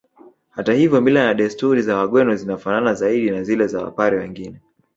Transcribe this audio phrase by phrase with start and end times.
[0.49, 4.61] Hata hivyo mila na desturi za Wagweno zinafanana zaidi na zile za Wapare wengine